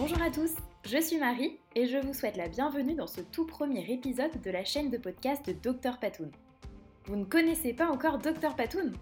[0.00, 3.44] Bonjour à tous, je suis Marie et je vous souhaite la bienvenue dans ce tout
[3.44, 6.30] premier épisode de la chaîne de podcast de Dr Patoun.
[7.06, 8.92] Vous ne connaissez pas encore Dr Patoun?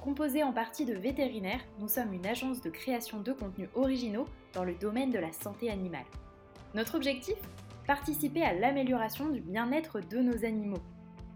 [0.00, 4.62] Composé en partie de vétérinaires, nous sommes une agence de création de contenus originaux dans
[4.62, 6.06] le domaine de la santé animale.
[6.74, 7.34] Notre objectif?
[7.84, 10.82] Participer à l'amélioration du bien-être de nos animaux.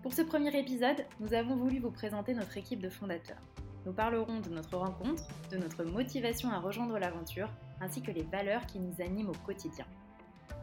[0.05, 3.43] Pour ce premier épisode, nous avons voulu vous présenter notre équipe de fondateurs.
[3.87, 5.23] Nous parlerons de notre rencontre,
[5.53, 7.49] de notre motivation à rejoindre l'aventure,
[7.81, 9.87] ainsi que les valeurs qui nous animent au quotidien.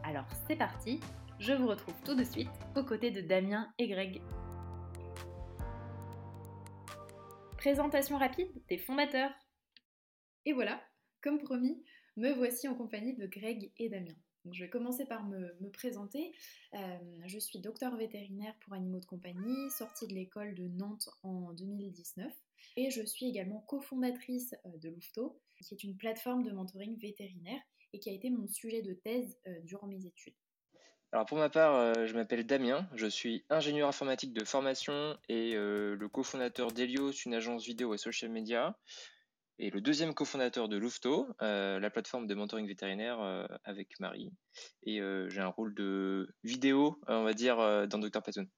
[0.02, 1.00] Alors c'est parti,
[1.38, 4.20] je vous retrouve tout de suite aux côtés de Damien et Greg.
[7.56, 9.32] Présentation rapide des fondateurs.
[10.44, 10.78] Et voilà,
[11.22, 11.82] comme promis,
[12.18, 14.14] me voici en compagnie de Greg et Damien.
[14.52, 16.32] Je vais commencer par me, présenter.
[16.74, 16.78] Euh,
[17.26, 22.32] je suis docteur vétérinaire pour animaux de compagnie, sortie de l'école de Nantes en 2019.
[22.76, 27.60] Et je suis également cofondatrice euh, de Louveteau, qui est une plateforme de mentoring vétérinaire
[27.92, 30.34] et qui a été mon sujet de thèse euh, durant mes études.
[31.12, 36.08] Alors pour ma part, je m'appelle Damien, je suis ingénieur informatique de formation et le
[36.08, 38.76] cofondateur d'Elios, une agence vidéo et social media,
[39.58, 44.30] et le deuxième cofondateur de Louveteau, la plateforme de mentoring vétérinaire avec Marie.
[44.84, 47.56] Et j'ai un rôle de vidéo, on va dire,
[47.88, 48.48] dans Dr Patoun.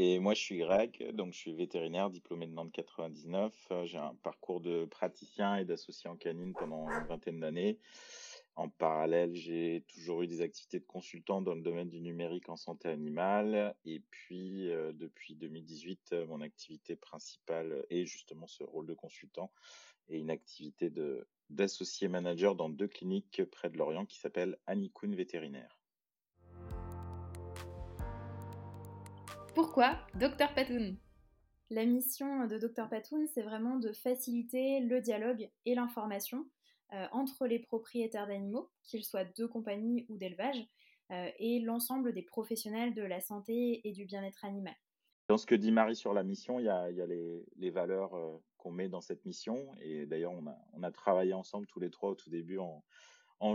[0.00, 3.52] Et moi, je suis Greg, donc je suis vétérinaire, diplômé de Nantes 99.
[3.82, 7.80] J'ai un parcours de praticien et d'associé en canine pendant une vingtaine d'années.
[8.54, 12.56] En parallèle, j'ai toujours eu des activités de consultant dans le domaine du numérique en
[12.56, 13.74] santé animale.
[13.84, 19.52] Et puis, euh, depuis 2018, euh, mon activité principale est justement ce rôle de consultant
[20.08, 25.14] et une activité de d'associé manager dans deux cliniques près de Lorient qui s'appelle Anikoun
[25.14, 25.78] Vétérinaire.
[29.54, 30.98] Pourquoi Dr Patoun?
[31.70, 36.46] La mission de Dr Patoun, c'est vraiment de faciliter le dialogue et l'information
[36.94, 40.64] euh, entre les propriétaires d'animaux, qu'ils soient de compagnie ou d'élevage,
[41.10, 44.74] euh, et l'ensemble des professionnels de la santé et du bien-être animal.
[45.28, 48.70] Dans ce que dit Marie sur la mission, il y a, les, valeurs euh, qu'on
[48.70, 49.74] met dans cette mission.
[49.80, 52.82] Et d'ailleurs, on a, travaillé ensemble tous les trois au tout début en,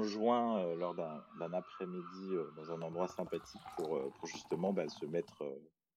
[0.03, 5.43] juin lors d'un après-midi dans un endroit sympathique pour, justement bah, se mettre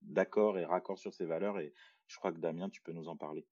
[0.03, 1.60] d'accord et raccord sur ces valeurs.
[1.60, 1.72] Et
[2.06, 3.47] je crois que Damien, tu peux nous en parler.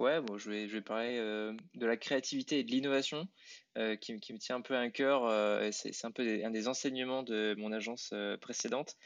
[0.00, 3.28] Ouais, bon, je vais, parler euh, de la créativité et de l'innovation
[3.76, 5.26] euh, qui, me tient un peu à cœur.
[5.26, 8.96] Euh, c'est un peu un des enseignements de mon agence précédente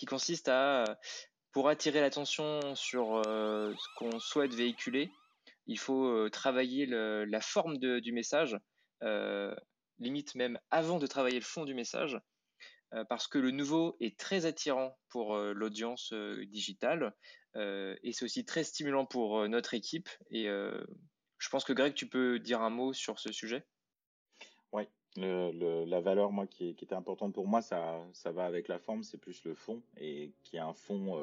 [0.00, 0.84] qui consiste à,
[1.52, 5.10] pour attirer l'attention sur ce qu'on souhaite véhiculer,
[5.66, 8.56] il faut travailler le, la forme du message,
[9.98, 12.18] limite même avant de travailler le fond du message.
[12.92, 17.14] Euh, parce que le nouveau est très attirant pour euh, l'audience euh, digitale
[17.54, 20.08] et c'est aussi très stimulant pour notre équipe.
[20.30, 23.66] Et je pense que Greg, tu peux dire un mot sur ce sujet?
[24.70, 24.84] Oui,
[25.16, 29.18] la valeur moi qui, était importante pour moi, ça, ça va avec la forme, c'est
[29.18, 31.20] plus le fond et qui a un fond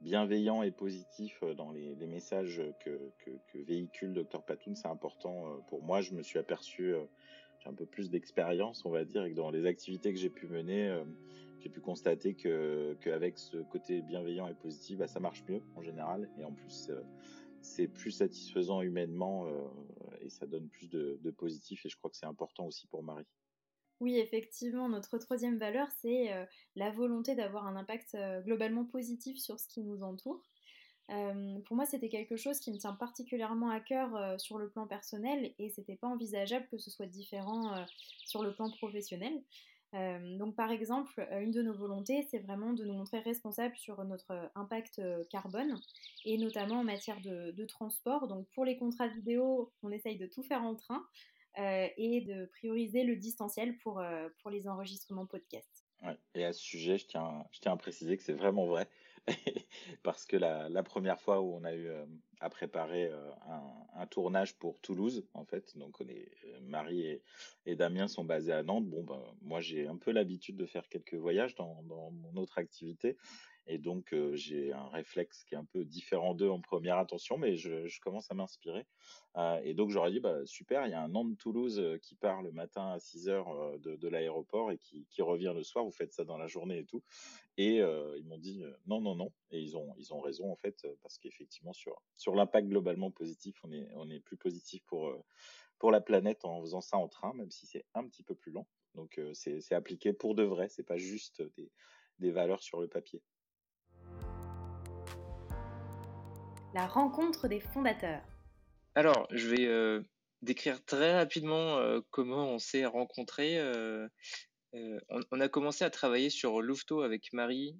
[0.00, 2.98] bienveillant et positif dans les, messages que,
[3.54, 6.00] véhicule Dr Patoun, c'est important pour moi.
[6.00, 6.94] Je me suis aperçu
[7.66, 10.46] un peu plus d'expérience, on va dire, et que dans les activités que j'ai pu
[10.46, 11.04] mener, euh,
[11.60, 15.82] j'ai pu constater que qu'avec ce côté bienveillant et positif, bah, ça marche mieux en
[15.82, 17.00] général, et en plus euh,
[17.64, 19.64] c'est plus satisfaisant humainement euh,
[20.20, 23.26] et ça donne plus de, positif, et je crois que c'est important aussi pour Marie.
[24.00, 26.30] Oui, effectivement, notre troisième valeur, c'est
[26.74, 30.42] la volonté d'avoir un impact globalement positif sur ce qui nous entoure.
[31.10, 34.70] Euh, pour moi, c'était quelque chose qui me tient particulièrement à cœur euh, sur le
[34.70, 37.84] plan personnel et c'était pas envisageable que ce soit différent euh,
[38.24, 39.42] sur le plan professionnel.
[40.38, 44.50] Donc, par exemple, une de nos volontés, c'est vraiment de nous montrer responsables sur notre
[44.54, 45.00] impact
[45.30, 45.78] carbone
[46.24, 48.26] et notamment en matière de, transport.
[48.26, 51.04] Donc, pour les contrats vidéo, on essaye de tout faire en train
[51.56, 54.02] et de prioriser le distanciel pour,
[54.50, 55.86] les enregistrements podcast.
[56.34, 58.88] Et à ce sujet, je tiens à préciser que c'est vraiment vrai,
[60.02, 62.04] parce que la, première fois où on a eu euh,
[62.40, 63.30] à préparer euh,
[63.94, 66.04] un, tournage pour Toulouse, en fait, donc euh,
[66.62, 67.20] Marie
[67.66, 68.86] et, Damien sont basés à Nantes.
[68.86, 73.16] Bon, ben, moi j'ai un peu l'habitude de faire quelques voyages dans, mon autre activité,
[73.66, 77.56] et donc, j'ai un réflexe qui est un peu différent d'eux en première intention, mais
[77.56, 78.84] je, commence à m'inspirer.
[79.62, 82.90] Et donc, j'aurais dit, bah, super, il y a un Nantes-Toulouse qui part le matin
[82.90, 85.84] à 6 heures de, de l'aéroport et qui, qui, revient le soir.
[85.84, 87.02] Vous faites ça dans la journée et tout.
[87.56, 89.32] Et ils m'ont dit, non, non, non.
[89.50, 93.56] Et ils ont, ils ont raison, en fait, parce qu'effectivement, sur, sur l'impact globalement positif,
[93.64, 95.12] on est, on est plus positif pour,
[95.78, 98.52] pour la planète en faisant ça en train, même si c'est un petit peu plus
[98.52, 98.66] lent.
[98.94, 100.68] Donc, c'est appliqué pour de vrai.
[100.68, 101.70] C'est pas juste des,
[102.18, 103.22] des valeurs sur le papier.
[106.74, 108.22] la rencontre des fondateurs.
[108.96, 110.02] Alors, je vais euh,
[110.42, 113.58] décrire très rapidement comment on s'est rencontrés.
[115.30, 117.76] On, a commencé à travailler sur Louveteau avec Marie,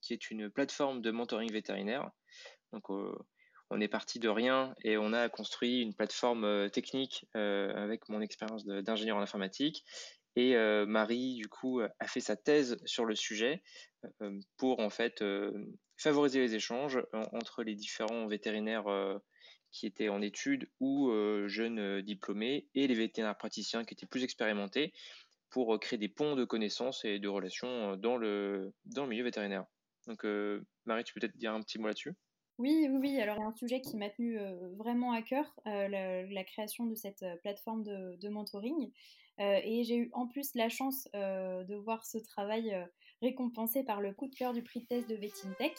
[0.00, 2.10] qui est une plateforme de mentoring vétérinaire.
[2.72, 2.88] Donc,
[3.70, 8.64] on est parti de rien et on a construit une plateforme technique avec mon expérience
[8.64, 9.84] d'ingénieur en informatique.
[10.36, 10.54] Et
[10.86, 13.62] Marie, du coup, a fait sa thèse sur le sujet
[14.56, 15.24] pour en fait
[15.96, 17.00] favoriser les échanges
[17.32, 19.18] entre les différents vétérinaires
[19.72, 21.10] qui étaient en études ou
[21.46, 24.92] jeunes diplômés et les vétérinaires praticiens qui étaient plus expérimentés
[25.50, 29.64] pour créer des ponts de connaissances et de relations dans le, dans le milieu vétérinaire.
[30.06, 30.24] Donc,
[30.84, 32.14] Marie, tu peux peut-être dire un petit mot là-dessus?
[32.58, 33.20] Oui, oui, oui.
[33.20, 34.38] Alors, il y a un sujet qui m'a tenu
[34.76, 38.90] vraiment à cœur, la, création de cette plateforme de, mentoring.
[39.38, 42.74] et j'ai eu en plus la chance de voir ce travail
[43.22, 45.76] récompensé par le coup de cœur du prix de test de Vetintech.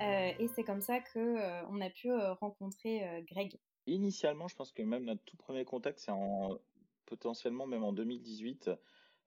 [0.00, 3.58] et c'est comme ça qu'on a pu rencontrer Greg.
[3.86, 6.58] Initialement, je pense que même notre tout premier contact, c'est en,
[7.06, 8.70] potentiellement même en 2018,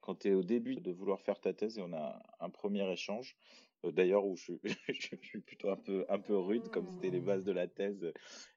[0.03, 2.89] quand tu es au début de vouloir faire ta thèse et on a un premier
[2.91, 3.38] échange.
[3.85, 4.53] Euh, d'ailleurs, où je,
[4.91, 5.77] suis plutôt un
[6.19, 8.11] peu, rude, comme c'était les bases de la thèse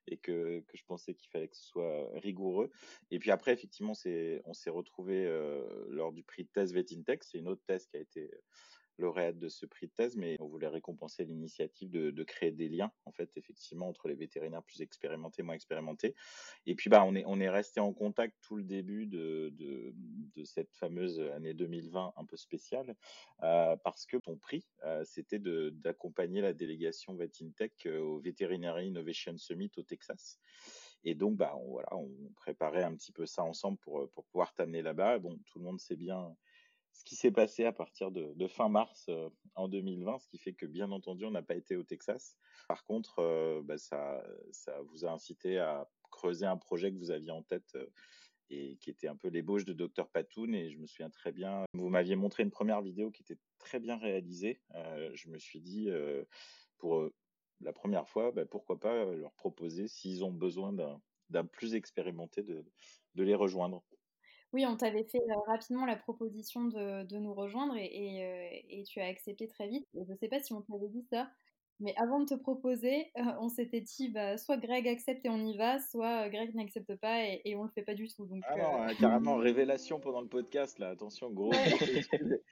[0.08, 2.70] et que, que je pensais qu'il fallait que ce soit rigoureux.
[3.12, 3.92] Et puis après, effectivement,
[4.44, 7.22] on s'est retrouvé euh, lors du prix de thèse Vetintech.
[7.22, 8.28] C'est une autre thèse qui a été
[8.98, 12.90] lauréate de ce prix de thèse, mais on voulait récompenser l'initiative de, créer des liens,
[13.04, 16.14] en fait, effectivement, entre les vétérinaires plus expérimentés moins expérimentés.
[16.66, 20.44] Et puis, bah, on est, on est resté en contact tout le début de, de,
[20.44, 22.94] cette fameuse année 2020 un peu spéciale,
[23.42, 29.36] euh, parce que ton prix, euh, c'était d'accompagner la délégation VetIntech euh, au Veterinary Innovation
[29.38, 30.38] Summit au Texas.
[31.04, 34.54] Et donc, bah, on, voilà, on préparait un petit peu ça ensemble pour, pour pouvoir
[34.54, 35.18] t'amener là-bas.
[35.18, 36.36] Bon, tout le monde sait bien
[36.96, 40.54] ce qui s'est passé à partir de, fin mars euh, en 2020, ce qui fait
[40.54, 42.38] que bien entendu, on n'a pas été au Texas.
[42.68, 44.22] Par contre, euh, bah, ça,
[44.88, 47.86] vous a incité à creuser un projet que vous aviez en tête euh,
[48.48, 50.54] et qui était un peu l'ébauche de Dr Patoun.
[50.54, 53.78] Et je me souviens très bien, vous m'aviez montré une première vidéo qui était très
[53.78, 54.62] bien réalisée.
[55.12, 55.90] je me suis dit,
[56.78, 57.10] pour
[57.60, 60.72] la première fois, bah, pourquoi pas leur proposer, s'ils ont besoin
[61.28, 62.64] d'un plus expérimenté, de
[63.22, 63.82] les rejoindre.
[64.56, 69.68] Oui, on t'avait fait rapidement la proposition de, nous rejoindre et, tu as accepté très
[69.68, 69.86] vite.
[69.92, 71.28] je ne sais pas si on t'avait dit ça,
[71.78, 75.58] mais avant de te proposer, on s'était dit bah, soit Greg accepte et on y
[75.58, 78.24] va, soit Greg n'accepte pas et, on ne le fait pas du tout.
[78.24, 80.88] Donc, ah non, carrément révélation pendant le podcast là.
[80.88, 81.52] Attention, gros.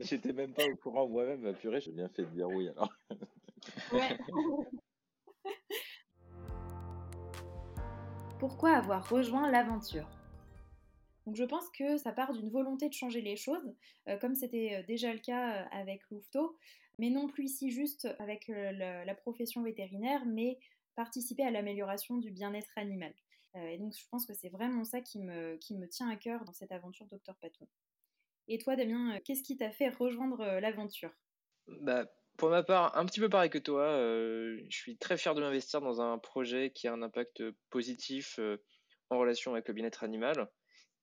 [0.00, 1.40] J'étais même pas au courant moi-même.
[1.40, 2.92] Bah, purée, j'ai bien fait de dire oui alors.
[8.38, 10.10] Pourquoi avoir rejoint l'aventure?
[11.26, 13.74] Donc je pense que ça part d'une volonté de changer les choses,
[14.08, 16.56] euh, comme c'était euh, déjà le cas euh, avec Louveteau,
[16.98, 20.58] mais non plus ici juste avec la, profession vétérinaire, mais
[20.94, 23.12] participer à l'amélioration du bien-être animal.
[23.56, 26.70] et donc je pense que c'est vraiment ça qui me, tient à cœur dans cette
[26.70, 27.66] aventure Dr Patoun.
[28.46, 31.10] Et toi Damien, qu'est-ce qui t'a fait rejoindre l'aventure?
[31.66, 32.06] Bah,
[32.36, 35.80] Pour ma part, un petit peu pareil que toi, je suis très fier de m'investir
[35.80, 38.38] dans un projet qui a un impact positif
[39.10, 40.48] en relation avec le bien-être animal.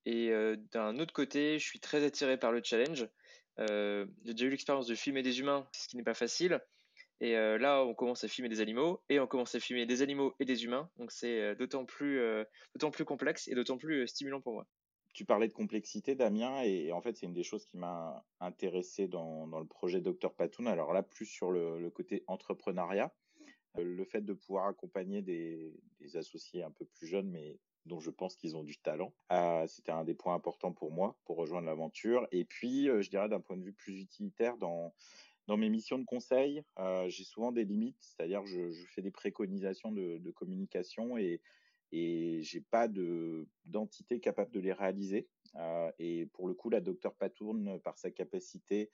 [0.06, 0.31] Et
[0.71, 3.07] d'un autre côté, je suis très attiré par le challenge.
[3.59, 6.59] j'ai déjà eu l'expérience de filmer des humains, ce qui n'est pas facile.
[7.19, 10.34] Et là, on commence à filmer des animaux et on commence à filmer des animaux
[10.39, 10.89] et des humains.
[10.98, 12.20] Donc c'est d'autant plus,
[13.05, 14.67] complexe et d'autant plus stimulant pour moi.
[15.13, 19.08] Tu parlais de complexité, Damien, et en fait, c'est une des choses qui m'a intéressé
[19.08, 20.67] dans, le projet Dr Patoun.
[20.67, 23.13] Alors là, plus sur le, le côté entrepreneuriat,
[23.75, 28.09] le fait de pouvoir accompagner des, des, associés un peu plus jeunes, mais dont je
[28.09, 29.13] pense qu'ils ont du talent.
[29.31, 32.27] Euh, c'était un des points importants pour moi, pour rejoindre l'aventure.
[32.31, 34.93] Et puis, euh, je dirais d'un point de vue plus utilitaire, dans,
[35.47, 39.11] dans mes missions de conseil, euh, j'ai souvent des limites, c'est-à-dire je, je fais des
[39.11, 41.41] préconisations de, communication et,
[41.91, 45.27] et j'ai pas de d'entité capable de les réaliser.
[46.00, 48.89] Et pour le coup, la docteur Patourne, par sa capacité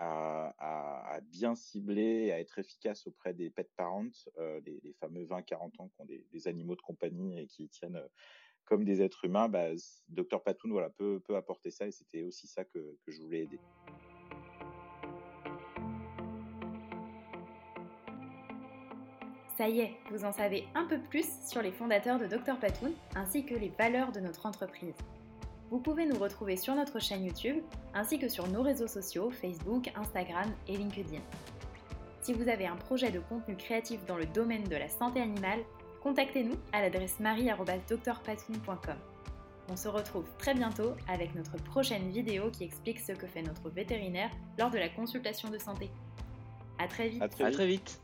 [0.00, 4.06] à, bien cibler, à être efficace auprès des pet parents,
[4.38, 8.08] euh, les, fameux 20-40 ans qui ont des, animaux de compagnie et qui tiennent euh,
[8.64, 9.68] comme des êtres humains, bah,
[10.08, 13.42] docteur Patoun voilà, peut, peut apporter ça et c'était aussi ça que, que je voulais
[13.42, 13.60] aider.
[19.56, 22.94] Ça y est, vous en savez un peu plus sur les fondateurs de Dr Patoun
[23.14, 24.96] ainsi que les valeurs de notre entreprise.
[25.70, 27.62] Vous pouvez nous retrouver sur notre chaîne YouTube
[27.94, 31.20] ainsi que sur nos réseaux sociaux Facebook, Instagram et LinkedIn.
[32.22, 35.60] Si vous avez un projet de contenu créatif dans le domaine de la santé animale,
[36.02, 38.96] contactez-nous à l'adresse marie.drpatoun.com.
[39.68, 43.70] On se retrouve très bientôt avec notre prochaine vidéo qui explique ce que fait notre
[43.70, 45.88] vétérinaire lors de la consultation de santé.
[46.78, 47.22] À très vite.
[47.22, 48.00] À très vite.